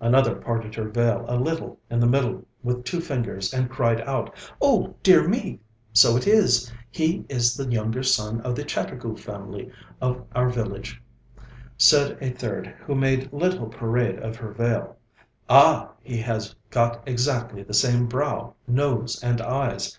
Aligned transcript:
Another 0.00 0.36
parted 0.36 0.76
her 0.76 0.88
veil 0.88 1.24
a 1.26 1.36
little 1.36 1.76
in 1.90 1.98
the 1.98 2.06
middle 2.06 2.46
with 2.62 2.84
two 2.84 3.00
fingers 3.00 3.52
and 3.52 3.68
cried 3.68 4.00
out: 4.02 4.32
'Oh 4.60 4.94
dear 5.02 5.26
me! 5.26 5.58
So 5.92 6.16
it 6.16 6.24
is! 6.24 6.70
He 6.88 7.26
is 7.28 7.56
the 7.56 7.68
younger 7.68 8.04
son 8.04 8.40
of 8.42 8.54
the 8.54 8.62
Chattergu 8.62 9.16
family 9.18 9.72
of 10.00 10.22
our 10.36 10.48
village!' 10.50 11.02
Said 11.76 12.16
a 12.20 12.30
third, 12.30 12.68
who 12.84 12.94
made 12.94 13.32
little 13.32 13.66
parade 13.66 14.20
of 14.20 14.36
her 14.36 14.52
veil: 14.52 14.98
'Ah! 15.48 15.88
he 16.00 16.18
has 16.18 16.54
got 16.70 17.02
exactly 17.08 17.64
the 17.64 17.74
same 17.74 18.06
brow, 18.06 18.54
nose, 18.68 19.20
and 19.20 19.40
eyes!' 19.40 19.98